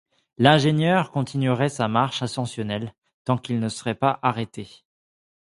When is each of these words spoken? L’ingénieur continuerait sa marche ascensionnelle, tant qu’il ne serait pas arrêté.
L’ingénieur 0.39 1.11
continuerait 1.11 1.69
sa 1.69 1.87
marche 1.87 2.23
ascensionnelle, 2.23 2.95
tant 3.23 3.37
qu’il 3.37 3.59
ne 3.59 3.69
serait 3.69 3.93
pas 3.93 4.17
arrêté. 4.23 4.67